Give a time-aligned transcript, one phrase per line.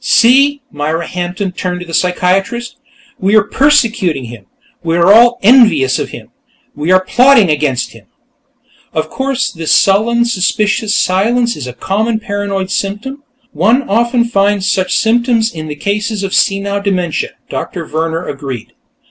[0.03, 2.75] "See!" Myra Hampton turned to the psychiatrist.
[3.19, 4.47] "We are persecuting him!
[4.83, 6.29] We are all envious of him!
[6.73, 8.07] We are plotting against him!"
[8.93, 14.67] "Of course; this sullen and suspicious silence is a common paranoid symptom; one often finds
[14.67, 18.73] such symptoms in cases of senile dementia," Doctor Vehrner agreed.